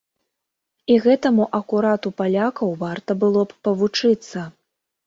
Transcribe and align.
І 0.93 0.95
гэтаму 1.03 1.45
акурат 1.59 2.01
у 2.11 2.13
палякаў 2.23 2.75
варта 2.83 3.11
было 3.27 3.41
б 3.53 3.63
павучыцца! 3.69 4.53